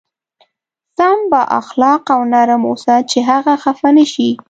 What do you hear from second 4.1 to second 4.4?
شي.